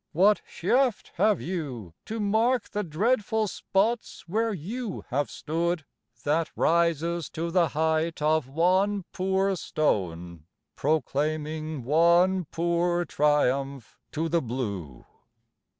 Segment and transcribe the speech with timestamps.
[0.13, 5.85] What shaft have you, To mark the dreadful spots where you have stood,
[6.23, 10.45] That rises to the height of one poor stone
[10.75, 15.05] Proclaiming one poor triumph to the blue